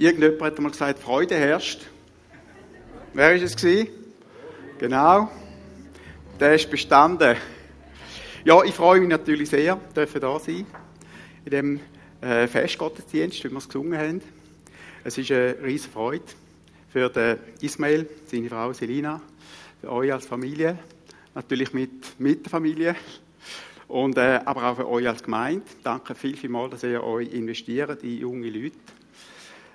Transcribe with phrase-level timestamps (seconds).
[0.00, 1.80] Irgendjemand hat mal gesagt, Freude herrscht.
[3.14, 3.88] Wer ist es gewesen?
[4.78, 5.28] Genau.
[6.38, 7.36] Der ist bestanden.
[8.44, 10.66] Ja, ich freue mich natürlich sehr, dürfen da sein.
[11.44, 11.80] In dem
[12.20, 14.22] äh, Festgottesdienst, wie wir es gesungen haben.
[15.02, 16.22] Es ist eine riesige Freude
[16.92, 19.20] für den Ismail, seine Frau Selina,
[19.80, 20.78] für euch als Familie,
[21.34, 22.94] natürlich mit, mit der Familie
[23.88, 25.66] und, äh, aber auch für euch als Gemeinde.
[25.82, 28.76] Danke viel, viel mal, dass ihr euch investiert in junge Leute.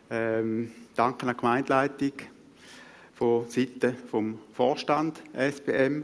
[0.10, 2.12] Ähm, danke an die Gemeindeleitung
[3.14, 6.04] von Seiten vom Vorstand SBM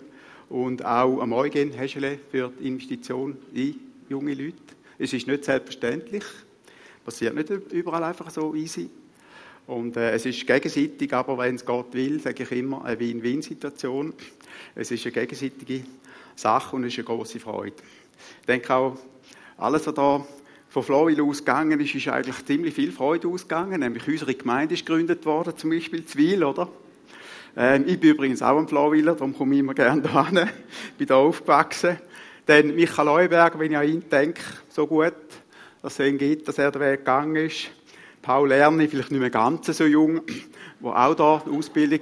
[0.50, 3.76] und auch am Eugen Heschele für die Investition in
[4.10, 4.58] junge Leute.
[4.98, 6.24] Es ist nicht selbstverständlich,
[7.06, 8.90] passiert nicht überall einfach so easy.
[9.68, 14.14] Und äh, es ist gegenseitig, aber wenn es Gott will, sage ich immer, eine Win-Win-Situation.
[14.74, 15.84] Es ist eine gegenseitige
[16.36, 17.76] Sache und es ist eine große Freude.
[18.42, 18.98] Ich denke auch,
[19.58, 20.26] alles, was da
[20.70, 23.80] von Floril ausgegangen ist, ist eigentlich ziemlich viel Freude ausgegangen.
[23.80, 26.70] Nämlich unsere Gemeinde ist gegründet worden, zum Beispiel Zwil, oder?
[27.58, 30.48] Ähm, ich bin übrigens auch ein Florwiler, darum komme ich immer gerne da hin.
[30.98, 31.98] bin da aufgewachsen.
[32.48, 35.14] Denn Michael Leuberg, wenn ich an ihn denke, so gut,
[35.82, 37.72] dass es ihn gibt, dass er den Weg gegangen ist.
[38.22, 40.22] Paul Lerni, vielleicht nicht mehr ganz so jung,
[40.82, 42.02] der auch da eine Ausbildung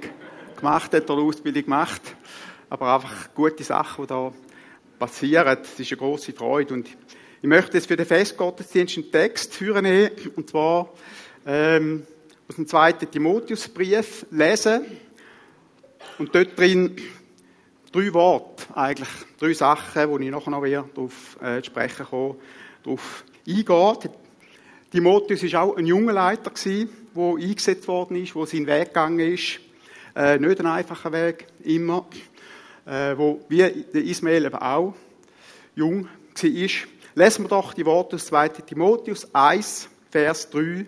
[0.56, 2.02] gemacht hat oder eine Ausbildung gemacht.
[2.68, 4.32] Aber einfach gute Sachen, die da
[4.98, 5.56] passieren.
[5.62, 6.74] Das ist eine große Freude.
[6.74, 6.88] Und
[7.40, 10.92] ich möchte jetzt für den Festgottesdienst einen Text führen, und zwar
[11.46, 12.04] ähm,
[12.48, 14.84] aus dem zweiten Timotheusbrief lesen.
[16.18, 16.96] Und dort drin
[17.92, 19.08] drei Worte, eigentlich
[19.38, 22.36] drei Sachen, wo ich nachher noch wieder darauf äh, sprechen komme,
[22.82, 24.12] darauf eingehen.
[24.90, 26.86] Timotheus war auch ein junger Leiter, der
[27.16, 29.60] eingesetzt worden ist, wo sein Weg gegangen ist.
[30.16, 32.04] Äh, nicht ein einfacher Weg, immer.
[32.84, 34.94] Äh, wo, wie der Ismael eben auch
[35.76, 36.97] jung war.
[37.18, 38.48] Lesen wir doch die Worte aus 2.
[38.50, 40.86] Timotheus 1, Vers 3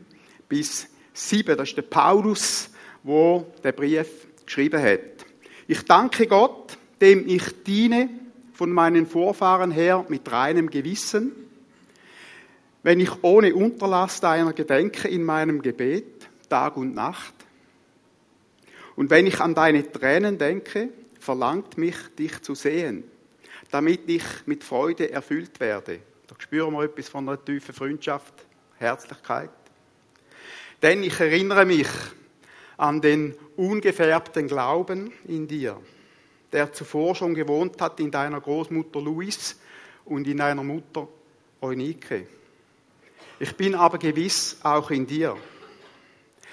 [0.48, 1.56] bis 7.
[1.56, 2.70] Das ist der Paulus,
[3.03, 5.27] wo der Brief geschrieben hat.
[5.67, 8.11] Ich danke Gott, dem ich diene
[8.52, 11.33] von meinen Vorfahren her mit reinem Gewissen,
[12.85, 17.35] wenn ich ohne Unterlass deiner gedenke in meinem Gebet, Tag und Nacht.
[18.95, 23.02] Und wenn ich an deine Tränen denke, verlangt mich, dich zu sehen,
[23.73, 25.98] damit ich mit Freude erfüllt werde
[26.30, 28.33] da spüren wir etwas von einer tiefen Freundschaft,
[28.79, 29.51] Herzlichkeit.
[30.80, 31.89] Denn ich erinnere mich
[32.77, 35.77] an den ungefärbten Glauben in dir,
[36.52, 39.58] der zuvor schon gewohnt hat in deiner Großmutter Louis
[40.05, 41.08] und in deiner Mutter
[41.61, 42.29] Eunike.
[43.41, 45.36] Ich bin aber gewiss auch in dir.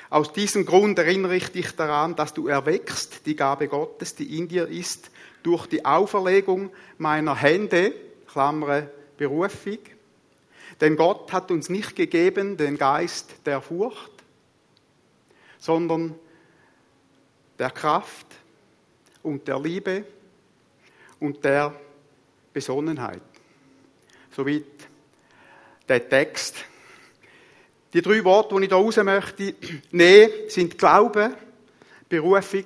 [0.10, 4.48] Aus diesem Grund erinnere ich dich daran, dass du erwächst die Gabe Gottes, die in
[4.48, 5.12] dir ist,
[5.44, 7.94] durch die Auferlegung meiner Hände,
[8.26, 9.80] Klammer, Berufung.
[10.80, 14.12] Denn Gott hat uns nicht gegeben den Geist der Furcht,
[15.58, 16.16] sondern
[17.58, 18.28] der Kraft
[19.24, 20.06] und der Liebe
[21.20, 21.74] und der
[22.54, 23.22] Besonnenheit.
[24.32, 24.64] Soweit
[25.88, 26.58] der Text.
[27.94, 29.56] Die drei Worte, die ich hier raus möchte
[29.92, 31.36] nehmen, sind Glaube,
[32.10, 32.66] Berufung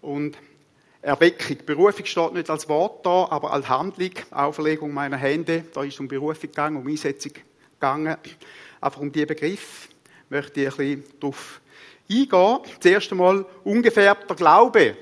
[0.00, 0.36] und
[1.04, 1.58] Erweckung.
[1.66, 5.64] Berufung steht nicht als Wort da, aber als Handlung, Auflegung meiner Hände.
[5.74, 7.32] Da ist um Berufung gegangen, um Einsetzung
[7.74, 8.16] gegangen.
[8.80, 9.88] Einfach um diesen Begriff
[10.30, 11.60] möchte ich ein bisschen darauf
[12.10, 12.58] eingehen.
[12.80, 14.96] Zuerst einmal ungefärbter Glaube.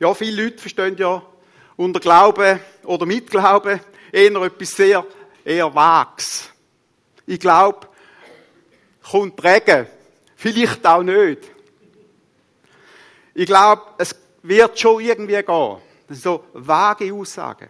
[0.00, 1.22] Ja, viele Leute verstehen ja
[1.76, 3.78] unter Glaube oder mit Glaube
[4.10, 5.06] eher etwas sehr,
[5.44, 6.50] eher Vages.
[7.24, 7.86] Ich glaube,
[9.08, 9.86] kommt Regen.
[10.34, 11.42] Vielleicht auch nicht.
[13.34, 14.14] Ich glaube, es
[14.48, 15.76] wird schon irgendwie gehen.
[16.08, 17.68] Das sind so vage Aussagen.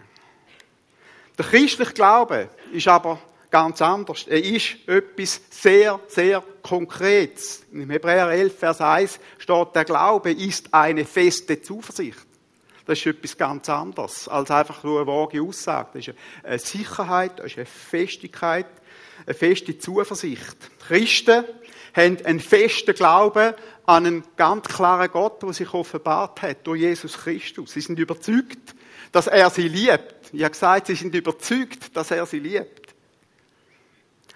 [1.37, 3.19] Der christliche Glaube ist aber
[3.51, 4.27] ganz anders.
[4.27, 7.65] Er ist etwas sehr, sehr Konkretes.
[7.73, 12.27] Im Hebräer 11, Vers 1 steht, der Glaube ist eine feste Zuversicht.
[12.87, 15.89] Das ist etwas ganz anderes als einfach nur eine vage Aussage.
[15.95, 18.67] Das ist eine Sicherheit, das ist eine Festigkeit,
[19.27, 20.57] eine feste Zuversicht.
[20.87, 21.45] Christen
[21.95, 23.55] haben einen festen Glauben
[23.89, 27.73] an einen ganz klaren Gott, der sich offenbart hat durch Jesus Christus.
[27.73, 28.75] Sie sind überzeugt,
[29.13, 30.15] dass er sie liebt.
[30.31, 32.95] Ich habe gesagt, sie sind überzeugt, dass er sie liebt.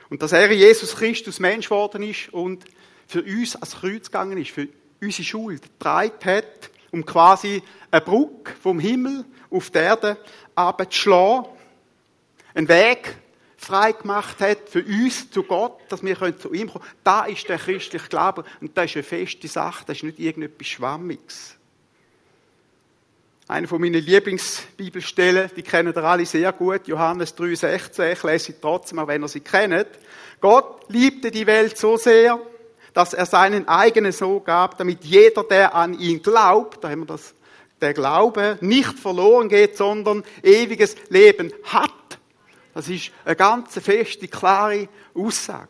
[0.09, 2.65] Und dass er Jesus Christus Mensch geworden ist und
[3.07, 4.69] für uns als Kreuz gegangen ist, für
[5.03, 10.17] unsere Schuld getragen hat, um quasi eine Brücke vom Himmel auf die Erde
[10.55, 11.51] abzuschlagen.
[12.55, 13.19] Ein Weg
[13.63, 16.95] frei gemacht hat für uns zu Gott, dass wir zu ihm kommen können.
[17.05, 20.67] Da ist der christliche Glaube und das ist eine feste Sache, das ist nicht irgendetwas
[20.67, 21.57] Schwammiges.
[23.49, 28.55] Eine von meinen Lieblingsbibelstellen, die kennen ihr alle sehr gut, Johannes 3,16, ich lese sie
[28.61, 29.89] trotzdem, auch wenn ihr sie kennt.
[30.41, 32.41] Gott liebte die Welt so sehr,
[32.95, 37.07] dass er seinen eigenen Sohn gab, damit jeder, der an ihn glaubt, da haben wir
[37.07, 37.35] das,
[37.81, 41.91] der Glaube, nicht verloren geht, sondern ewiges Leben hat.
[42.75, 45.69] Das ist eine ganz feste, klare Aussage.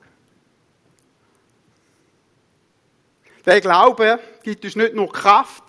[3.44, 5.64] Der Glaube gibt uns nicht nur Kraft,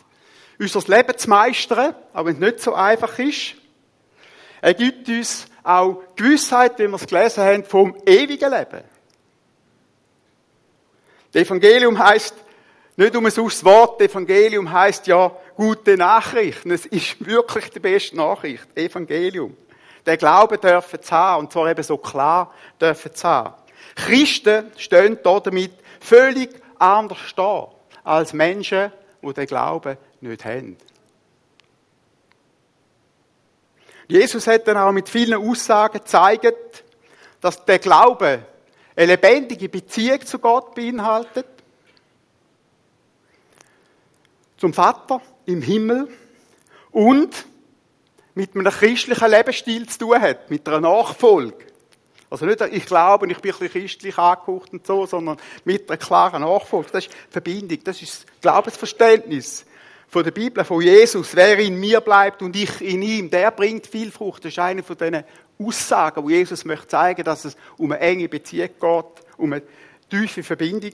[0.60, 3.56] unser Leben zu meistern, auch wenn es nicht so einfach ist.
[4.62, 8.84] Er gibt uns auch Gewissheit, wie wir es gelesen haben, vom ewigen Leben.
[11.32, 12.36] Das Evangelium heißt
[12.96, 16.70] nicht um ein aus Wort, das Evangelium heißt ja gute Nachrichten.
[16.70, 19.58] Es ist wirklich die beste Nachricht, Evangelium.
[20.06, 23.54] Der Glaube dürfen zu haben, und zwar eben so klar dürfen zu haben.
[23.96, 27.70] Christen stehen damit völlig anders da
[28.04, 28.92] als Menschen,
[29.22, 30.78] die den Glauben nicht haben.
[34.08, 36.84] Jesus hat dann auch mit vielen Aussagen gezeigt,
[37.40, 38.46] dass der Glaube
[38.96, 41.48] eine lebendige Beziehung zu Gott beinhaltet.
[44.58, 46.10] Zum Vater im Himmel
[46.92, 47.46] und
[48.36, 51.66] mit einem christlichen Lebensstil zu tun hat, mit einer Nachfolge.
[52.30, 55.98] Also nicht, ich glaube ich bin ein bisschen christlich angehaucht und so, sondern mit einer
[55.98, 56.90] klaren Nachfolge.
[56.92, 59.66] Das ist Verbindung, das ist das Glaubensverständnis
[60.08, 61.36] von der Bibel, von Jesus.
[61.36, 64.46] Wer in mir bleibt und ich in ihm, der bringt viel Frucht.
[64.46, 65.24] Das ist eine von diesen
[65.60, 69.06] Aussagen, wo Jesus möchte zeigen, dass es um eine enge Beziehung geht,
[69.38, 69.64] um eine
[70.10, 70.94] tiefe Verbindung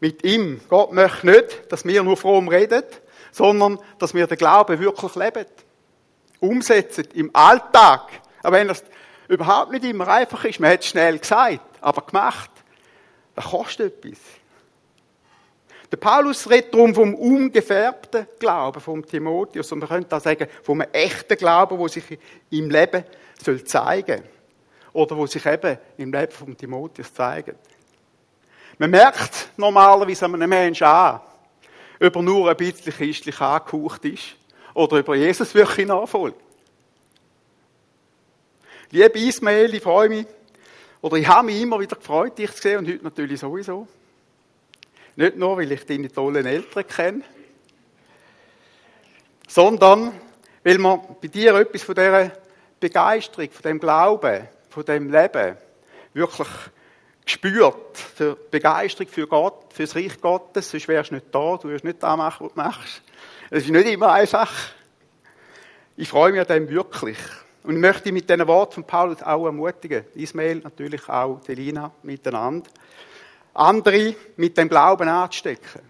[0.00, 0.60] mit ihm.
[0.68, 2.84] Gott möchte nicht, dass wir nur fromm reden,
[3.32, 5.46] sondern dass wir den Glauben wirklich leben.
[6.44, 8.08] Umsetzen im Alltag.
[8.42, 8.84] Aber wenn das
[9.28, 10.60] überhaupt nicht immer einfach ist.
[10.60, 12.50] Man hat es schnell gesagt, aber gemacht.
[13.34, 14.20] Das kostet etwas.
[15.90, 19.70] Der Paulus redet darum vom ungefärbten Glauben vom Timotheus.
[19.72, 22.18] Und man könnte auch sagen, vom echten Glauben, wo sich
[22.50, 23.04] im Leben
[23.42, 24.22] soll zeigen
[24.92, 27.56] Oder wo sich eben im Leben vom Timotheus zeigt.
[28.78, 31.20] Man merkt normalerweise einem Menschen an,
[32.00, 34.36] ob er nur ein bisschen christlich angehaucht ist
[34.74, 36.40] oder über Jesus wirklich nachfolgt.
[38.90, 40.26] Liebe Ismael, ich freue mich,
[41.00, 43.86] oder ich habe mich immer wieder gefreut, dich zu sehen und heute natürlich sowieso.
[45.16, 47.22] Nicht nur, weil ich deine tollen Eltern kenne,
[49.46, 50.12] sondern
[50.62, 52.32] weil man bei dir etwas von dieser
[52.80, 55.56] Begeisterung, von dem Glauben, von dem Leben
[56.14, 56.48] wirklich
[57.24, 57.96] gespürt.
[57.96, 61.84] Für Begeisterung für Gott, für das Reich Gottes, sonst wärst du nicht da, du wirst
[61.84, 63.02] nicht da machen, was du machst.
[63.54, 64.52] Es ist nicht immer einfach.
[65.96, 67.18] Ich freue mich an dem wirklich.
[67.62, 70.04] Und ich möchte mit diesen Worten von Paulus auch ermutigen.
[70.16, 72.68] Ismael, natürlich auch Delina miteinander.
[73.54, 75.82] Andere mit dem Glauben anzustecken.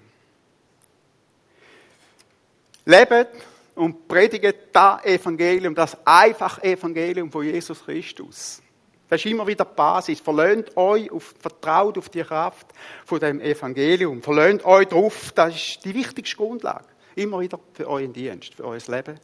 [2.84, 3.28] Lebt
[3.76, 8.60] und predigt das Evangelium, das einfache Evangelium von Jesus Christus.
[9.08, 10.20] Das ist immer wieder die Basis.
[10.20, 12.66] Verlöhnt euch, auf, vertraut auf die Kraft
[13.06, 14.22] von dem Evangelium.
[14.22, 16.84] Verlöhnt euch darauf, das ist die wichtigste Grundlage.
[17.16, 19.18] Immer wieder für euren Dienst, für euer Leben.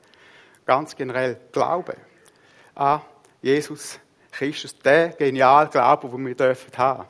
[0.65, 1.97] Ganz generell Glauben
[2.75, 3.01] an
[3.43, 3.99] Jesus
[4.31, 7.09] Christus, der genial Glaube, den wir dürfen haben.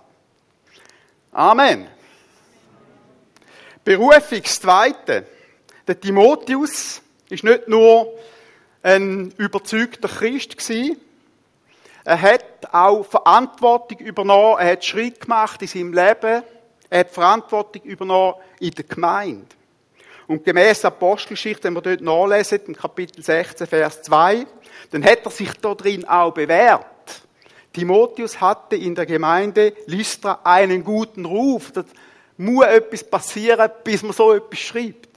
[1.32, 1.86] Amen.
[3.84, 5.26] Berufung, das Zweite.
[5.86, 8.12] Der Timotheus ist nicht nur
[8.82, 10.96] ein überzeugter Christ gewesen,
[12.04, 16.42] er hat auch Verantwortung übernommen, er hat Schritt gemacht in seinem Leben,
[16.88, 19.46] er hat Verantwortung übernommen in der Gemeinde.
[20.30, 24.46] Und gemäß Apostelgeschichte, wenn wir dort nachlesen, im Kapitel 16, Vers 2,
[24.92, 26.86] dann hat er sich da drin auch bewährt.
[27.72, 31.72] Timotheus hatte in der Gemeinde Lystra einen guten Ruf.
[31.72, 31.84] Da
[32.36, 35.08] muss etwas passieren, bis man so etwas schreibt.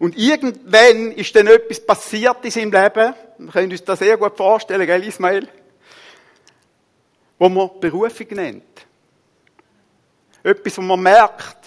[0.00, 3.14] Und irgendwann ist dann etwas passiert in seinem Leben.
[3.38, 5.46] Wir können uns das sehr gut vorstellen, gell, Ismail?
[7.38, 8.64] Wo man Berufung nennt.
[10.42, 11.61] Etwas, wo man merkt,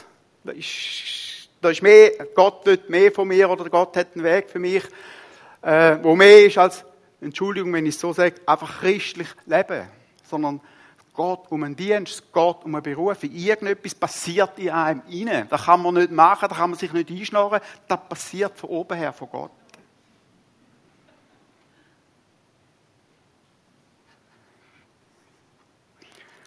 [0.46, 4.50] da ist, da ist mehr, Gott will mehr von mir oder Gott hat einen Weg
[4.50, 4.84] für mich,
[5.64, 6.86] äh, wo mehr ist als,
[7.20, 9.88] Entschuldigung, wenn ich es so sage, einfach christlich leben.
[10.24, 10.62] Sondern
[11.14, 13.24] Gott um einen Dienst, Gott um einen Beruf.
[13.24, 15.48] Irgendetwas passiert in einem rein.
[15.50, 17.62] Das kann man nicht machen, da kann man sich nicht einschnorren.
[17.88, 19.52] Das passiert von oben her, von Gott.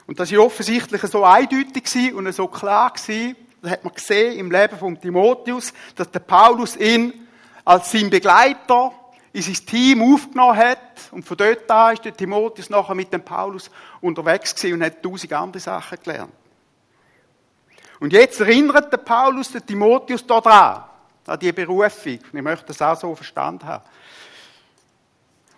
[0.07, 4.51] Und das war offensichtlich so eindeutig und so klar gewesen, das hat man gesehen im
[4.51, 7.29] Leben von Timotheus, dass der Paulus ihn
[7.65, 8.93] als sein Begleiter
[9.33, 10.79] in sein Team aufgenommen hat.
[11.11, 15.03] Und von dort an ist der Timotheus nachher mit dem Paulus unterwegs gewesen und hat
[15.03, 16.33] tausend andere Sachen gelernt.
[18.01, 20.85] Und jetzt erinnert der Paulus den Timotheus daran,
[21.27, 22.19] an die Berufung.
[22.33, 23.85] Ich möchte das auch so verstanden haben.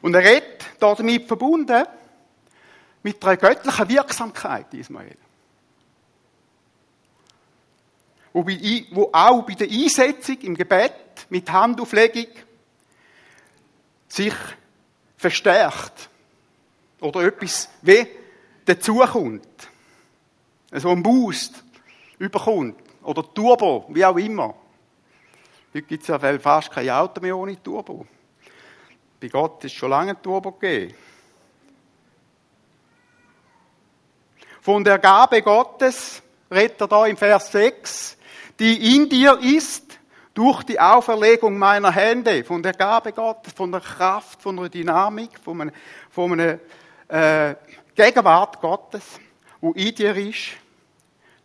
[0.03, 1.85] Und er redet damit verbunden
[3.03, 5.17] mit einer göttlichen Wirksamkeit, Ismael.
[8.33, 12.29] Wo, auch bei der Einsetzung im Gebet mit Handauflegung
[14.09, 14.35] sich
[15.17, 16.09] verstärkt
[17.01, 18.07] oder etwas wie
[18.65, 19.47] dazukommt.
[20.73, 21.65] So ein Boost
[22.19, 24.55] überkommt oder Turbo, wie auch immer.
[25.73, 28.07] Heute gibt es ja fast kein Auto mehr ohne Turbo.
[29.21, 30.95] Bei Gott ist schon lange ein Turbo gegeben.
[34.63, 38.17] Von der Gabe Gottes redet er da im Vers 6,
[38.61, 39.99] die in dir ist,
[40.35, 45.31] durch die Auferlegung meiner Hände, von der Gabe Gottes, von der Kraft, von der Dynamik,
[45.43, 45.73] von einer,
[46.11, 46.59] von einer
[47.09, 47.57] äh,
[47.95, 49.03] Gegenwart Gottes,
[49.61, 50.51] wo in dir ist,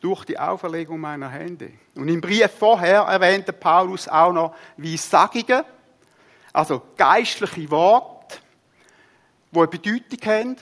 [0.02, 1.72] durch die Auferlegung meiner Hände.
[1.96, 5.64] Und im Brief vorher erwähnte Paulus auch noch Weissagungen,
[6.54, 8.38] also geistliche Worte,
[9.52, 10.56] die eine Bedeutung haben,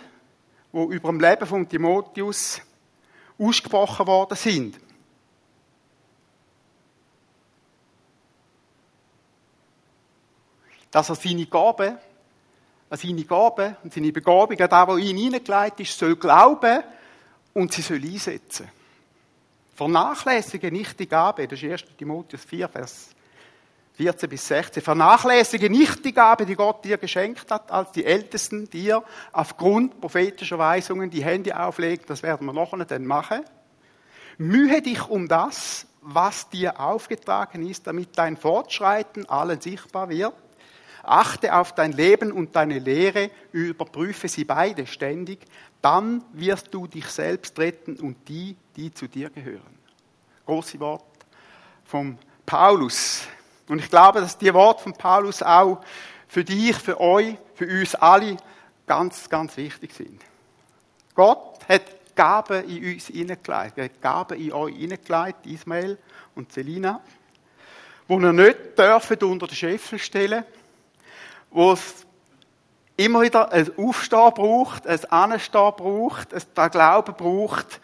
[0.71, 2.61] die über dem Leben von Timotheus
[3.37, 4.79] ausgesprochen worden sind.
[10.93, 11.97] Dass er seine Gabe,
[12.91, 16.83] seine Gabe und seine Begabung an das, was ihn hineingelegt ist, soll glauben
[17.55, 18.69] und sie soll einsetzen.
[19.73, 21.97] Vernachlässige nicht die Gabe, das ist 1.
[21.97, 23.09] Timotheus 4, Vers
[23.93, 24.83] 14 bis 16.
[24.83, 30.59] Vernachlässige nicht die Gabe, die Gott dir geschenkt hat, als die Ältesten dir aufgrund prophetischer
[30.59, 32.05] Weisungen die Hände auflegen.
[32.07, 33.41] Das werden wir noch dann machen.
[34.37, 40.35] Mühe dich um das, was dir aufgetragen ist, damit dein Fortschreiten allen sichtbar wird.
[41.03, 45.39] Achte auf dein Leben und deine Lehre, überprüfe sie beide ständig,
[45.81, 49.77] dann wirst du dich selbst retten und die, die zu dir gehören.
[50.45, 51.03] Große Wort
[51.83, 53.27] vom Paulus.
[53.67, 55.81] Und ich glaube, dass die Worte von Paulus auch
[56.27, 58.37] für dich, für euch, für uns alle
[58.87, 60.21] ganz, ganz wichtig sind.
[61.13, 63.77] Gott hat Gaben in uns hineingelegt.
[63.77, 65.97] Er hat Gaben in euch hineingelegt, Ismael
[66.35, 67.01] und Selina,
[68.07, 70.45] wo ihr nicht dürfen unter den Scheffel stellen,
[71.53, 72.05] wo es
[72.97, 77.79] immer wieder ein Aufstehen braucht, ein Anstehen braucht, ein Glauben braucht,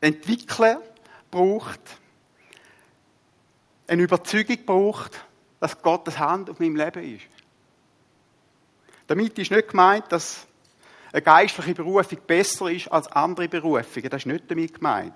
[0.00, 0.78] Entwickeln
[1.30, 1.80] braucht,
[3.86, 5.24] eine Überzeugung braucht,
[5.60, 7.24] dass Gottes Hand auf meinem Leben ist.
[9.06, 10.46] Damit ist nicht gemeint, dass
[11.12, 14.10] eine geistliche Berufung besser ist als andere Berufungen.
[14.10, 15.14] Das ist nicht damit gemeint.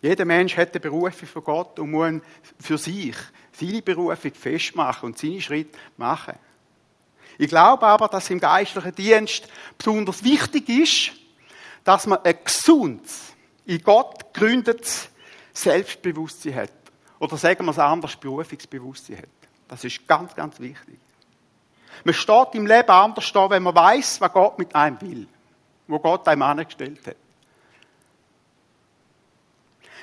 [0.00, 2.22] Jeder Mensch hat eine Berufung von Gott und muss
[2.60, 3.16] für sich
[3.58, 6.34] seine Berufung festmachen und seine Schritte machen.
[7.38, 11.12] Ich glaube aber, dass im geistlichen Dienst besonders wichtig ist,
[11.84, 13.32] dass man ein gesundes,
[13.64, 15.08] in Gott gegründetes
[15.52, 16.72] Selbstbewusstsein hat.
[17.18, 19.28] Oder sagen wir es anders, Berufungsbewusstsein hat.
[19.68, 20.98] Das ist ganz, ganz wichtig.
[22.04, 25.28] Man steht im Leben anders da, wenn man weiß, was Gott mit einem will.
[25.86, 27.16] Wo Gott einem angestellt hat.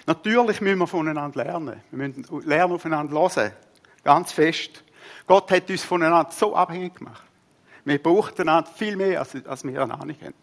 [0.06, 1.82] Natürlich müssen wir voneinander lernen.
[1.92, 3.52] Wir müssen lernen, aufeinander hören.
[4.04, 4.84] Ganz fest.
[5.26, 7.24] Gott hat uns voneinander so abhängig gemacht.
[7.84, 9.34] Wir brauchen einander viel mehr, als,
[9.64, 10.34] wir eine Ahnung haben.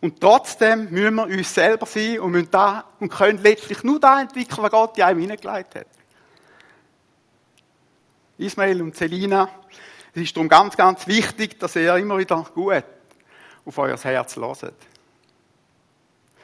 [0.00, 4.20] Und trotzdem müssen wir uns selber sein und, müssen da, und können letztlich nur da
[4.20, 5.86] entwickeln, was Gott in einem hineingelegt hat.
[8.36, 9.48] Ismail und Selina,
[10.14, 12.84] es ist darum ganz, ganz wichtig, dass ihr immer wieder gut
[13.64, 14.74] auf euer Herz hört.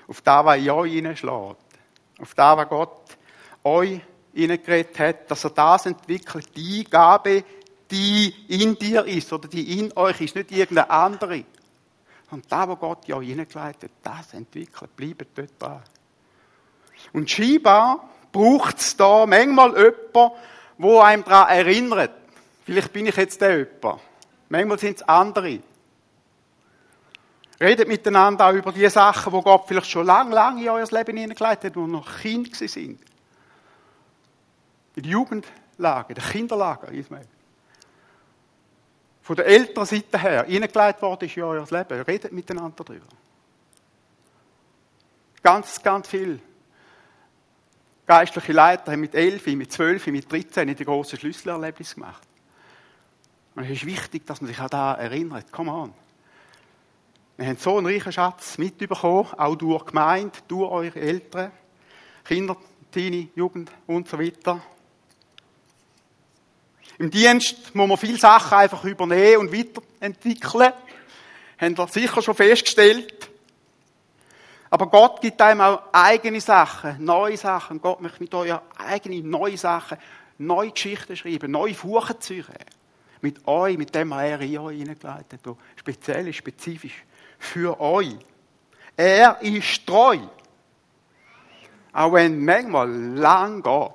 [0.08, 1.56] Auf das, was in euch hineinschlägt.
[2.18, 3.02] Auf das, was Gott
[3.62, 4.00] euch
[4.34, 7.44] hineingeredet hat, dass er das entwickelt, die Gabe,
[7.90, 11.44] die in dir ist oder die in euch ist, nicht irgendeine andere.
[12.30, 15.82] Und da, wo Gott ja hineingelegt hat, das entwickelt, bleibt dort dran.
[17.12, 20.36] Und scheinbar braucht es da manchmal jemanden,
[20.76, 22.12] wo einem daran erinnert.
[22.64, 24.00] Vielleicht bin ich jetzt der jemand.
[24.48, 25.60] Manchmal sind es andere.
[27.60, 31.16] Redet miteinander auch über die Sachen, wo Gott vielleicht schon lang, lang in euer Leben
[31.16, 33.00] hineingelegt hat, wo ihr noch Kind sind.
[34.94, 37.26] In der Jugendlage, der Kinderlager, Ismail
[39.28, 42.00] von der älteren Seite her hineingelegt worden ist in euer Leben.
[42.00, 43.04] Redet miteinander darüber.
[45.42, 46.40] Ganz, ganz viel
[48.06, 52.26] geistliche Leiter haben mit 11, mit 12, mit 13 die grossen Schlüsselerlebnis gemacht.
[53.54, 55.52] Und es ist wichtig, dass man sich auch da erinnert.
[55.52, 55.92] Come on.
[57.38, 61.52] Wir haben so einen reichen Schatz mitbekommen, auch durch Gemeinde, durch eure Eltern,
[62.24, 62.56] Kinder,
[62.90, 64.60] Teenie, Jugend und so weiter.
[66.98, 70.72] Im Dienst muss man viele Sachen einfach übernehmen und weiterentwickeln.
[71.58, 73.30] Haben wir sicher schon festgestellt.
[74.68, 77.80] Aber Gott gibt einem auch eigene Sachen, neue Sachen.
[77.80, 79.98] Gott möchte mit euch eigene neue Sachen,
[80.38, 82.46] neue Geschichten schreiben, neue Furchen ziehen.
[83.20, 85.56] Mit euch, mit dem, was er in euch hineingelegt hat.
[85.76, 87.04] Speziell, spezifisch
[87.38, 88.16] für euch.
[88.96, 90.18] Er ist treu.
[91.92, 93.92] Auch wenn manchmal lang geht.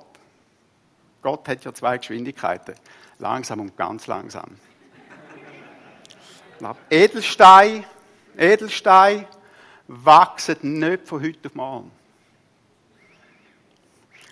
[1.22, 2.74] Gott hat ja zwei Geschwindigkeiten.
[3.18, 4.56] Langsam und ganz langsam.
[6.90, 7.84] Edelstein,
[8.36, 9.26] Edelstein
[9.86, 11.90] wachsen nicht von heute auf morgen.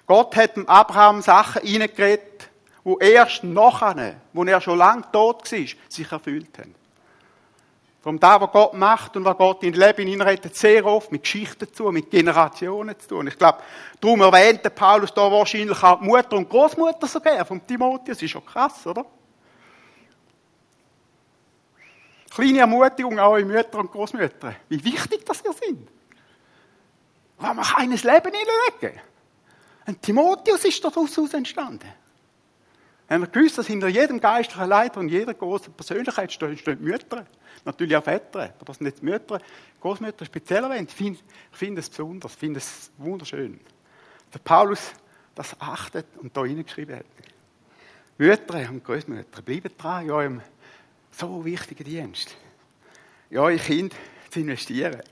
[0.06, 2.50] Gott hat dem Abraham Sachen reingeredet,
[2.84, 6.74] wo erst nachher, wo er schon lange tot war, sich erfüllt haben.
[8.02, 11.72] Vom da, was Gott macht und was Gott in Leben hineinredet, sehr oft mit Geschichten
[11.72, 13.28] zu, mit Generationen zu tun.
[13.28, 13.58] Ich glaube,
[14.00, 18.20] darum erwähnte Paulus da wahrscheinlich auch Mutter und Großmutter sogar vom Timotheus.
[18.20, 19.06] Ist schon krass, oder?
[22.34, 24.56] Kleine Ermutigung an eure Mütter und Großmütter.
[24.68, 25.88] Wie wichtig das ihr sind.
[27.38, 29.00] Weil man kann ins Leben hineinlegen.
[29.84, 31.88] Ein Timotheus ist daraus entstanden.
[33.08, 37.26] Haben wir gewusst, dass hinter jedem geistlichen Leiter und jeder großen Persönlichkeit stehen, stehen Mütter.
[37.64, 39.40] Natürlich auch Väter, aber das sind nicht Mütter.
[39.80, 40.90] Großmütter speziell erwähnt.
[40.90, 43.60] Ich finde, ich finde es besonders, ich finde es wunderschön.
[44.32, 44.92] Der Paulus
[45.34, 47.06] das achtet und da hineingeschrieben hat.
[48.18, 50.40] Mütter und Großmütter, bleibt dran in eurem
[51.10, 52.36] so wichtigen Dienst.
[53.30, 53.96] In eure Kinder
[54.30, 55.02] zu investieren.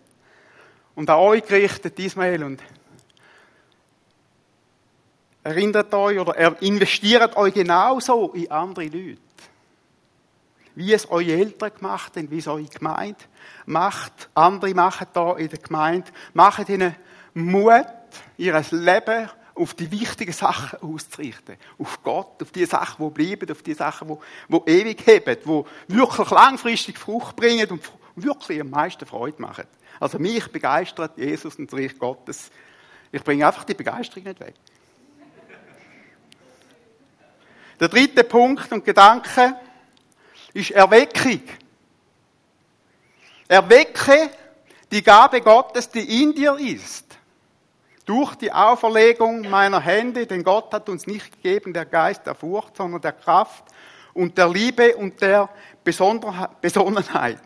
[0.95, 2.63] Und an euch gerichtet, Ismael und
[5.43, 9.19] Erinnert euch oder investiert euch genauso in andere Leute.
[10.75, 13.19] Wie es eure Eltern gemacht haben, wie es eure Gemeinde
[13.67, 14.29] macht.
[14.35, 16.11] Andere machen da in der Gemeinde.
[16.35, 16.95] Macht ihnen
[17.35, 17.87] Mut,
[18.37, 21.57] ihr Leben auf die wichtigen Sachen auszurichten.
[21.79, 25.95] Auf Gott, auf die Sachen, die bleiben, auf die Sachen, die, die ewig heben, die
[25.95, 27.83] wirklich langfristig Frucht bringen und
[28.17, 29.65] wirklich am meisten Freude machen.
[29.99, 32.51] Also mich begeistert Jesus und das Reich Gottes.
[33.13, 34.55] Ich bringe einfach die Begeisterung nicht weg.
[37.81, 39.57] Der dritte Punkt und Gedanke
[40.53, 41.41] ist Erweckung.
[43.49, 44.31] Erwecke
[44.91, 47.07] die Gabe Gottes, die in dir ist.
[48.05, 52.77] Durch die Auferlegung meiner Hände, denn Gott hat uns nicht gegeben der Geist der Furcht,
[52.77, 53.65] sondern der Kraft
[54.13, 55.49] und der Liebe und der
[55.83, 57.41] Besonnenheit.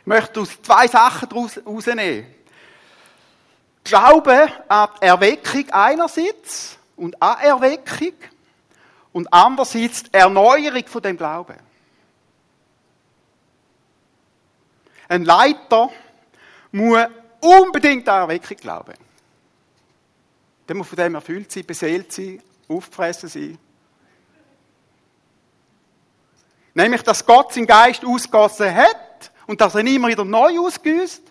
[0.00, 2.26] Ich möchte zwei Sachen rausnehmen.
[3.84, 8.14] Glaube an Erweckung einerseits und Anerweckung
[9.12, 11.56] und andererseits die Erneuerung von dem Glauben.
[15.08, 15.90] Ein Leiter
[16.72, 17.06] muss
[17.40, 18.94] unbedingt an Erweckung glauben.
[20.68, 23.58] Der muss von dem erfüllt sein, beseelt sein, aufgefressen sein.
[26.74, 31.22] Nämlich, dass Gott seinen Geist ausgossen hat und dass er ihn immer wieder neu ausgüsst.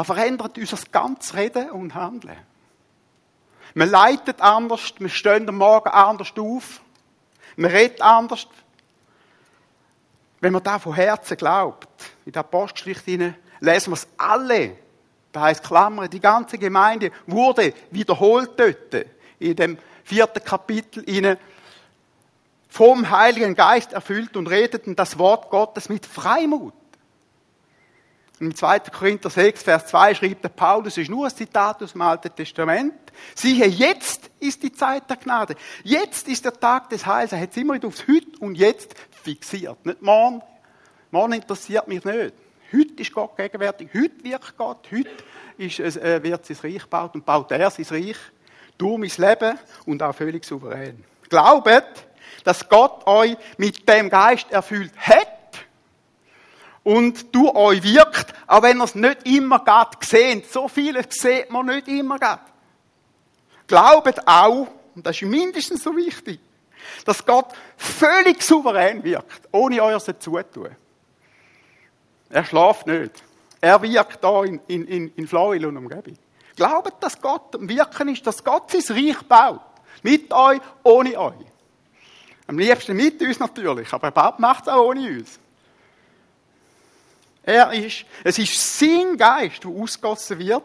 [0.00, 2.38] Das verändert unser ganzes Reden und Handeln.
[3.74, 6.80] Man leitet anders, wir stehen am Morgen anders auf,
[7.56, 8.48] man redet anders.
[10.40, 11.86] Wenn man da von Herzen glaubt,
[12.24, 14.78] in der Apostelgeschichte lesen wir es alle.
[15.32, 19.06] Da heißt Klammer, die ganze Gemeinde wurde wiederholt dort,
[19.38, 21.36] in dem vierten Kapitel, ihnen
[22.70, 26.72] vom Heiligen Geist erfüllt und redeten das Wort Gottes mit Freimut.
[28.40, 28.78] Im 2.
[28.90, 32.94] Korinther 6, Vers 2 schreibt der Paulus, ist nur ein Zitat aus dem Alten Testament.
[33.34, 35.56] Siehe, jetzt ist die Zeit der Gnade.
[35.84, 37.32] Jetzt ist der Tag des Heils.
[37.32, 39.84] Er hat es immer aufs Heute und Jetzt fixiert.
[39.84, 40.40] Nicht morgen.
[41.10, 42.32] Morgen interessiert mich nicht.
[42.72, 43.90] Heute ist Gott gegenwärtig.
[43.92, 44.88] Heute wirkt Gott.
[44.90, 45.10] Heute
[45.58, 48.16] ist, äh, wird sein Reich gebaut und baut er sein Reich
[48.78, 51.04] durch mein Leben und auch völlig souverän.
[51.28, 52.06] Glaubet,
[52.42, 55.39] dass Gott euch mit dem Geist erfüllt hat
[56.90, 60.52] und du euch wirkt, auch wenn ihr es nicht immer geht, seht.
[60.52, 62.40] So vieles sieht man nicht immer geht.
[63.68, 66.40] Glaubet auch, und das ist mindestens so wichtig,
[67.04, 70.74] dass Gott völlig souverän wirkt, ohne euer zuzutun.
[72.28, 73.22] Er schlaft nicht.
[73.60, 76.18] Er wirkt da in, in, in, in Floril und Umgebung.
[76.56, 79.60] Glaubet, dass Gott am Wirken ist, dass Gott sein Reich baut.
[80.02, 81.46] Mit euch, ohne euch.
[82.48, 85.38] Am liebsten mit uns natürlich, aber er macht es auch ohne uns.
[87.42, 90.62] Er ist, es ist sein Geist, der ausgossen wird.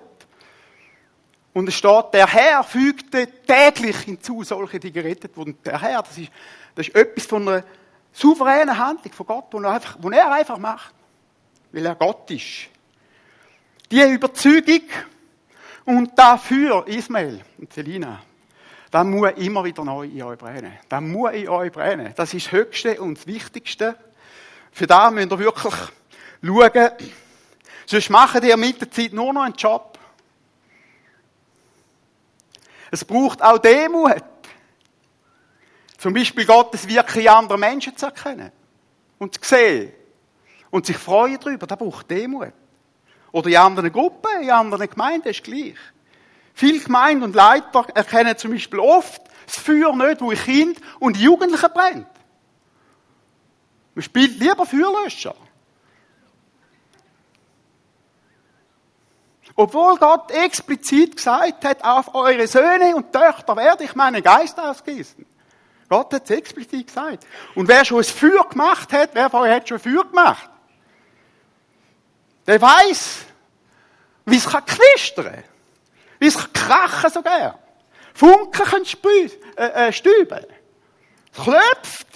[1.53, 5.57] Und es steht, der Herr fügte täglich hinzu solche, die gerettet wurden.
[5.63, 6.31] Der Herr, das ist,
[6.75, 7.63] das ist etwas von einer
[8.11, 10.93] souveränen Handlung von Gott, die er einfach, die er einfach macht.
[11.71, 12.67] Weil er Gott ist.
[13.89, 14.81] Die Überzeugung
[15.85, 18.21] und dafür, Ismael und Selina,
[18.91, 20.73] das muss immer wieder neu in euch brennen.
[20.89, 22.13] Das muss in euch brennen.
[22.15, 23.97] Das ist das Höchste und das Wichtigste.
[24.71, 25.73] Für da müsst ihr wirklich
[26.43, 26.91] schauen.
[27.85, 29.99] Sonst machen die mit der Zeit nur noch einen Job.
[32.91, 34.23] Es braucht auch Demut.
[35.97, 38.51] Zum Beispiel Gottes Wirken in anderen Menschen zu erkennen
[39.17, 39.91] und zu sehen
[40.69, 41.67] und sich freuen darüber.
[41.67, 42.53] Das braucht Demut.
[43.31, 45.75] Oder in anderen Gruppen, in anderen Gemeinden ist gleich.
[46.53, 51.17] Viele Gemeinden und Leiter erkennen zum Beispiel oft das Feuer nicht, wo in Kind und
[51.17, 52.07] Jugendliche brennt.
[53.93, 55.35] Man spielt lieber Feuerlöscher.
[59.55, 65.25] Obwohl Gott explizit gesagt hat, auf eure Söhne und Töchter werde ich meinen Geist ausgießen.
[65.87, 67.25] Gott hat es explizit gesagt.
[67.53, 70.49] Und wer schon ein Feuer gemacht hat, wer von euch hat schon ein Feuer gemacht?
[72.47, 73.19] Der weiß,
[74.25, 75.43] wie es kann knistern,
[76.19, 77.59] wie es krachen sogar.
[78.13, 80.45] Funken können spü äh, äh, stüben.
[81.33, 82.07] Es klopft.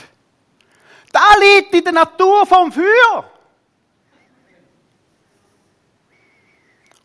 [1.11, 3.29] Da liegt in der Natur vom Feuer.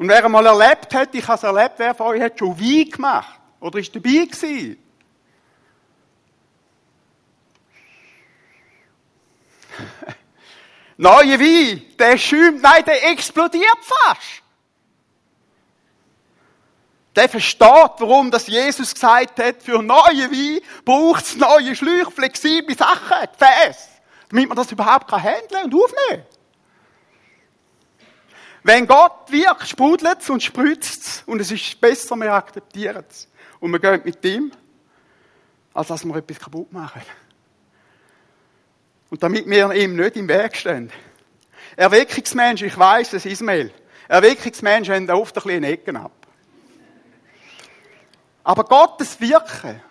[0.05, 2.90] Und wer einmal erlebt hat, ich habe es erlebt, wer von euch hat schon Wein
[2.90, 3.40] gemacht?
[3.59, 4.77] Oder ist dabei gewesen?
[10.99, 14.43] Neue Wein, der schäumt, nein, der explodiert fast.
[17.17, 22.77] Der versteht, warum das Jesus gesagt hat, für neue Wein braucht es neue Schläuche, flexible
[22.77, 23.88] Sachen, Gefäße,
[24.29, 26.27] damit man das überhaupt handeln kann und aufnehmen
[28.66, 33.29] Wenn Gott wirkt, sprudelt es und spritzt es und es ist besser, wir akzeptieren es.
[33.61, 34.53] Und wir gehen mit ihm,
[35.74, 37.03] als dass wir etwas kaputt machen.
[39.11, 40.90] Und damit wir ihm nicht im Weg stehen.
[41.77, 43.70] Erweckungsmenschen, ich weiss es, Ismail.
[44.09, 46.27] Erweckungsmenschen haben oft ein bisschen Ecken ab.
[48.44, 49.83] Aber Gottes Wirken,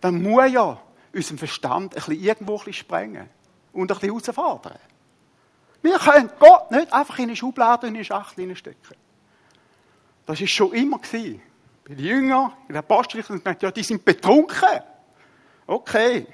[0.00, 0.80] dann muss ja
[1.14, 3.30] unseren Verstand ein bisschen irgendwo ein bisschen sprengen
[3.72, 4.78] und ein bisschen herausfordern.
[5.82, 8.96] Wir können Gott nicht einfach in eine Schublade und in eine Schachtel stecken.
[10.26, 11.42] Das war schon immer gewesen.
[11.84, 13.24] Bei den Jüngern, in der Apostel,
[13.60, 14.80] ja, die sind betrunken.
[15.66, 16.26] Okay.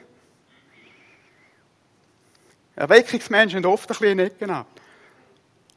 [2.74, 4.66] Erweckungsmenschen haben oft ein bisschen Ecken ab.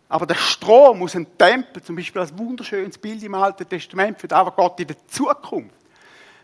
[0.10, 4.30] Aber der Strom aus dem Tempel, zum Beispiel als wunderschönes Bild im Alten Testament für
[4.30, 5.76] was Gott in der Zukunft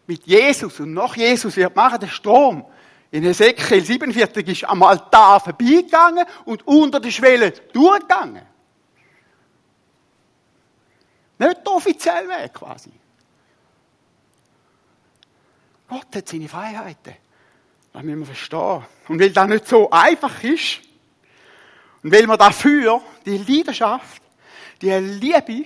[0.08, 2.66] mit Jesus und nach Jesus wird machen, der Strom
[3.12, 8.46] in Ezekiel 47 ist am Altar vorbeigegangen und unter der Schwelle durchgegangen.
[11.38, 12.92] Nicht der offizielle Weg quasi.
[15.88, 17.16] Gott hat seine Freiheiten.
[17.94, 18.84] Das müssen wir verstehen.
[19.08, 20.82] Und weil das nicht so einfach ist,
[22.04, 24.22] und weil man dafür die Leidenschaft,
[24.82, 25.66] die Liebe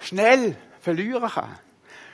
[0.00, 1.58] schnell verlieren kann,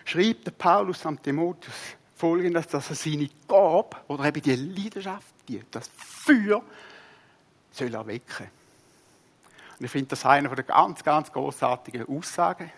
[0.05, 5.63] schreibt der Paulus am Timotheus folgendes, dass er seine Gabe oder eben die Leidenschaft, die,
[5.71, 6.63] das Feuer,
[7.71, 8.49] soll erwecken.
[9.79, 12.73] Und ich finde das eine der ganz, ganz großartigen Aussagen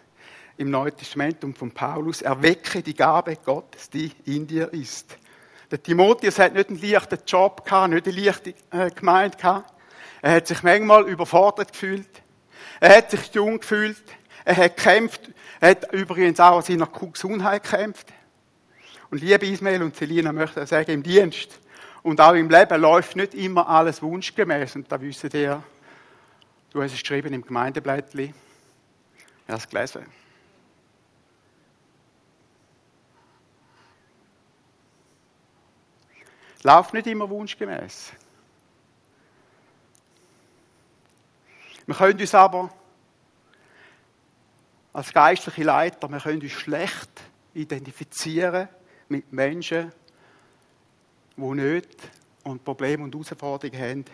[0.56, 2.22] im Neuen Testament und von Paulus.
[2.22, 5.16] Erwecke die Gabe Gottes, die in dir ist.
[5.70, 9.72] Der Timotheus hat nicht einen leichten Job gehabt, nicht eine leichte äh, Gemeinde gehabt.
[10.20, 12.08] Er hat sich manchmal überfordert gefühlt.
[12.80, 14.02] Er hat sich jung gefühlt.
[14.44, 15.30] Er hat gekämpft.
[15.60, 18.12] Er hat übrigens auch an seiner Gesundheit gekämpft.
[19.10, 21.58] Und liebe Ismail und Selina möchte ich sagen, im Dienst
[22.02, 24.76] und auch im Leben läuft nicht immer alles wunschgemäß.
[24.76, 25.62] Und da wissen ihr,
[26.70, 28.34] du hast es geschrieben im Gemeindeblättli.
[29.46, 30.06] Ich habe es gelesen.
[36.62, 38.12] Läuft nicht immer wunschgemäß.
[41.86, 42.70] Wir können uns aber
[44.92, 47.08] als geistliche Leiter, wir können uns schlecht
[47.54, 48.68] identifizieren
[49.08, 49.92] mit Menschen,
[51.36, 51.88] die nicht
[52.44, 54.04] und Probleme und Herausforderungen haben,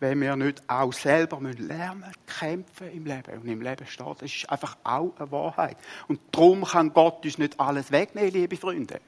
[0.00, 4.14] wenn wir nicht auch selber lernen müssen, kämpfen im Leben und im Leben stehen.
[4.18, 5.76] Das ist einfach auch eine Wahrheit.
[6.08, 9.00] Und darum kann Gott uns nicht alles wegnehmen, liebe Freunde.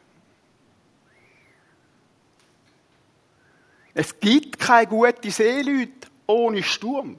[3.92, 7.16] Es gibt keine gute Seeleute ohne Sturm.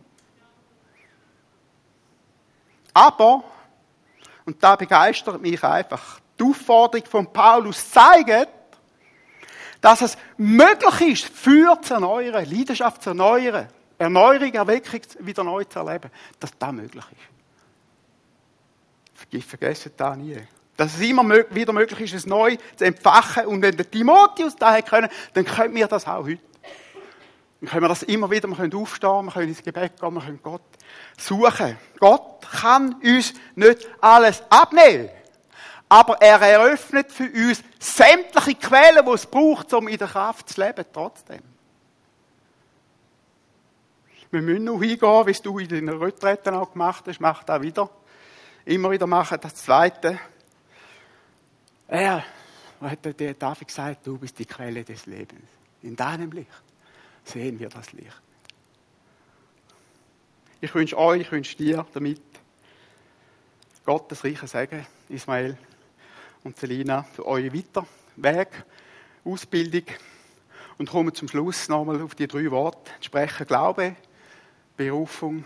[2.94, 3.44] Aber,
[4.46, 8.50] und da begeistert mich einfach, die Aufforderung von Paulus zeigt,
[9.82, 15.80] dass es möglich ist, für zu erneuern, Leidenschaft zu erneuern, Erneuerung, Erweckung wieder neu zu
[15.80, 17.22] erleben, dass das möglich ist.
[19.46, 20.38] Vergessen das nie.
[20.76, 23.48] Dass es immer wieder möglich ist, es neu zu entfachen.
[23.48, 26.40] Und wenn der Timotheus das können, dann können wir das auch heute.
[27.60, 30.22] Dann können wir das immer wieder, wir können aufstehen, wir können ins Gebet gehen, wir
[30.22, 30.62] können Gott
[31.18, 31.76] suchen.
[32.00, 35.10] Gott kann uns nicht alles abnehmen.
[35.90, 40.62] Aber er eröffnet für uns sämtliche Quellen, die es braucht, um in der Kraft zu
[40.62, 41.42] leben, trotzdem.
[44.30, 47.90] Wir müssen noch hingehen, wie du in den Rücktritten auch gemacht hast, mach das wieder.
[48.66, 50.20] Immer wieder machen, das Zweite.
[51.88, 52.26] Er
[52.82, 55.48] hat der David gesagt, du bist die Quelle des Lebens.
[55.82, 56.50] In deinem Licht
[57.24, 58.22] sehen wir das Licht.
[60.60, 62.22] Ich wünsche euch, ich wünsche dir damit
[63.86, 65.58] Gottes reiche Segen, Ismael
[66.48, 68.48] und Selina, für euren weiteren Weg,
[69.26, 69.84] Ausbildung
[70.78, 73.46] und komme zum Schluss nochmal auf die drei Worte sprechen.
[73.46, 73.98] Glaube,
[74.78, 75.46] Berufung,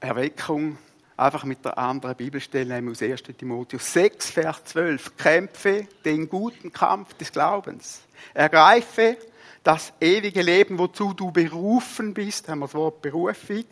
[0.00, 0.78] Erweckung
[1.16, 3.22] einfach mit der anderen Bibelstelle nehmen aus 1.
[3.38, 5.16] Timotheus 6, Vers 12.
[5.16, 8.02] Kämpfe den guten Kampf des Glaubens.
[8.34, 9.16] Ergreife
[9.62, 13.64] das ewige Leben, wozu du berufen bist, haben wir das Wort Berufung,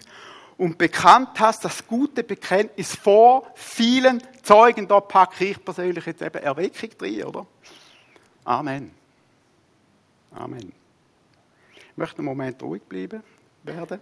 [0.59, 4.89] und bekannt hast, das gute Bekenntnis vor vielen Zeugen.
[4.89, 7.47] Da packe ich persönlich jetzt eben Erweckung drin, oder?
[8.45, 8.95] Amen.
[10.33, 10.73] Amen.
[11.75, 13.23] Ich möchte einen Moment ruhig bleiben
[13.63, 14.01] werden.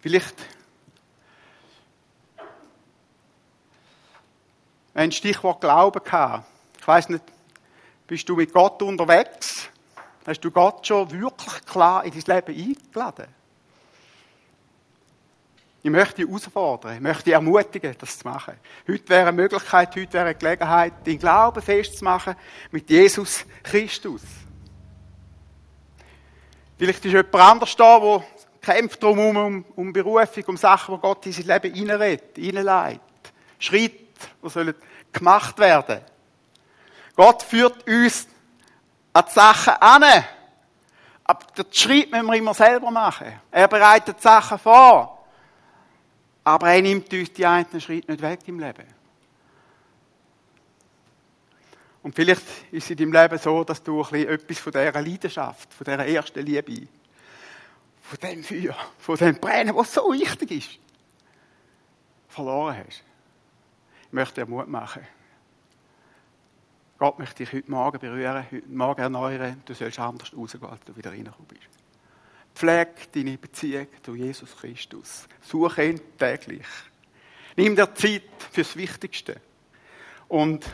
[0.00, 0.36] Vielleicht
[4.94, 6.46] ein Stichwort Glauben gehabt.
[6.80, 7.24] Ich weiß nicht,
[8.06, 9.68] bist du mit Gott unterwegs?
[10.26, 13.37] Hast du Gott schon wirklich klar in dein Leben eingeladen?
[15.88, 18.52] Ich möchte dich herausfordern, ich möchte dich ermutigen, das zu machen.
[18.86, 22.36] Heute wäre eine Möglichkeit, heute wäre eine Gelegenheit, den Glauben festzumachen
[22.70, 24.20] mit Jesus Christus.
[26.76, 28.22] Vielleicht ist jemand anders da, der
[28.60, 33.00] kämpft darum, um, um, Berufung, um Sachen, die Gott in sein Leben hineinredet, hineinleitet.
[33.58, 34.04] Schritte,
[34.44, 34.74] die sollen
[35.10, 36.02] gemacht werden.
[37.16, 38.28] Gott führt uns
[39.14, 40.04] an die Sachen an.
[41.24, 43.40] Aber den Schritt müssen wir immer selber machen.
[43.50, 45.17] Er bereitet Sachen vor.
[46.48, 48.86] Aber er nimmt uns die einzelnen Schritte nicht weg im Leben.
[52.02, 55.02] Und vielleicht ist es in deinem Leben so, dass du ein bisschen etwas von dieser
[55.02, 56.88] Leidenschaft, von dieser ersten Liebe,
[58.00, 60.78] von dem Feuer, von dem Brennen, was so wichtig ist,
[62.28, 63.04] verloren hast.
[64.06, 65.06] Ich möchte dir Mut machen.
[66.96, 69.62] Gott möchte dich heute Morgen berühren, heute Morgen erneuern.
[69.66, 71.77] Du sollst anders rausgehen, als du wieder reingekommen bist.
[72.58, 75.28] Pflege deine Beziehung zu Jesus Christus.
[75.40, 76.66] Suche ihn täglich.
[77.56, 79.40] Nimm dir Zeit fürs Wichtigste.
[80.26, 80.66] Und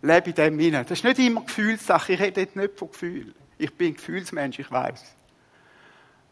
[0.00, 0.86] lebe in dem hinein.
[0.88, 2.14] Das ist nicht immer Gefühlssache.
[2.14, 3.34] Ich rede jetzt nicht von Gefühlen.
[3.58, 5.14] Ich bin Gefühlsmensch, ich weiß.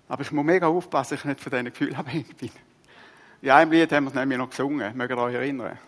[0.08, 2.50] Aber ich muss mega aufpassen, dass ich nicht von diesen Gefühlen abhängig bin.
[3.42, 4.96] In einem Lied haben wir es nämlich noch gesungen.
[4.96, 5.78] Mögt ihr euch erinnern?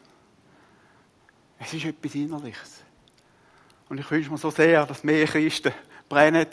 [1.58, 2.82] Es ist etwas Innerliches.
[3.88, 5.72] Und ich wünsche mir so sehr, dass mehr Christen
[6.06, 6.48] brennen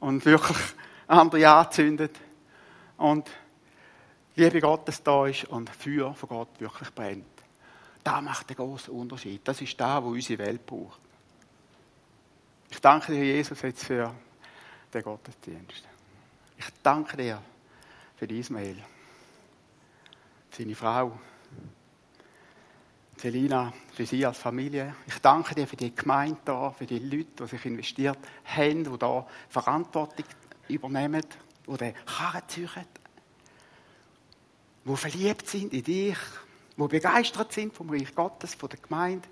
[0.00, 0.58] und wirklich
[1.10, 2.10] andere anzünden
[2.98, 3.28] und
[4.36, 7.26] Liebe Gottes da ist und Feuer von Gott wirklich brennt.
[8.02, 9.40] Da macht den großen Unterschied.
[9.44, 11.00] Das ist da, wo unsere Welt braucht.
[12.70, 14.14] Ich danke dir, Jesus, jetzt für
[14.94, 15.82] den Gottesdienst.
[16.56, 17.42] Ich danke dir
[18.16, 18.76] für die Ismail,
[20.50, 21.18] seine Frau,
[23.16, 24.94] Selina, für Sie als Familie.
[25.06, 28.98] Ich danke dir für die Gemeinde da, für die Leute, die sich investiert haben, die
[28.98, 30.24] da Verantwortung
[30.70, 31.24] übernehmen,
[31.66, 32.68] die den Karren ziehen,
[34.84, 36.18] die verliebt sind in dich,
[36.76, 39.28] die begeistert sind vom Reich Gottes, von der Gemeinde,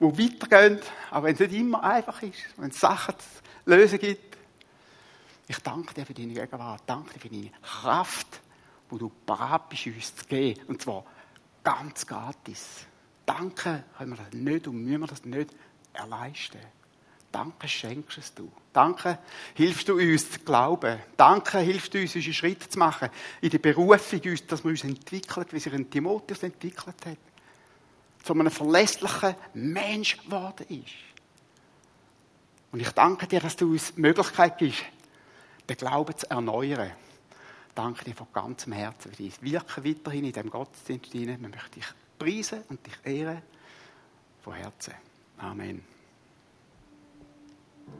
[0.00, 0.80] die weitergehen,
[1.10, 3.26] auch wenn es nicht immer einfach ist, wenn es Sachen zu
[3.66, 4.36] lösen gibt.
[5.48, 8.40] Ich danke dir für deine Gegenwart, danke dir für deine Kraft,
[8.88, 10.60] wo du bereit bist, uns zu geben.
[10.66, 11.04] Und zwar
[11.62, 12.86] ganz gratis.
[13.24, 15.50] Danke können wir das nicht und müssen wir das nicht
[15.92, 16.60] erleisten.
[17.32, 18.52] Danke schenkst du.
[18.72, 19.18] Danke
[19.54, 20.98] hilfst du uns zu glauben.
[21.16, 23.08] Danke hilfst du uns, unsere Schritte zu machen
[23.40, 27.18] in die Berufung, dass wir uns entwickeln, wie sich ein Timotheus entwickelt hat.
[28.22, 31.12] Zu einem verlässlichen Mensch geworden ist.
[32.70, 34.82] Und ich danke dir, dass du uns die Möglichkeit gibst,
[35.68, 36.92] den Glauben zu erneuern.
[37.74, 41.14] Danke dir von ganzem Herzen für dein Wirken weiterhin in diesem Gottesdienst.
[41.14, 41.86] Wir möchten dich
[42.18, 43.42] preisen und dich ehren
[44.42, 44.94] von Herzen.
[45.38, 45.82] Amen.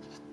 [0.01, 0.32] Thank you.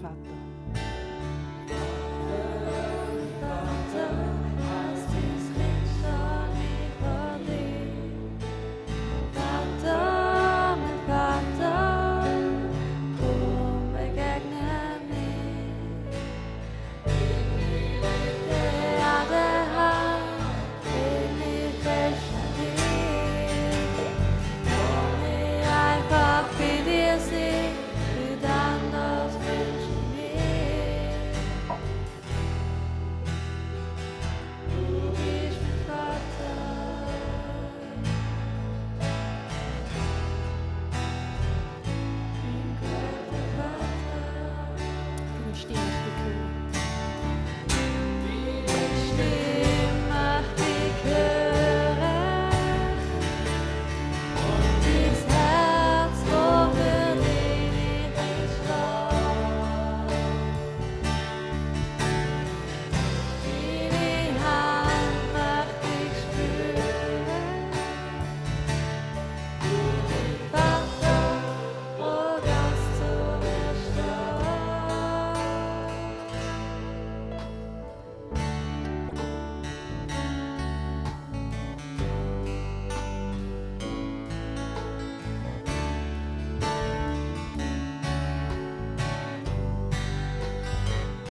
[0.00, 0.37] Vater, mein Vater.